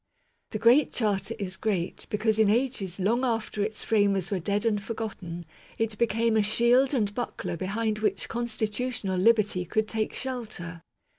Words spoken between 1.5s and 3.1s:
great because in ages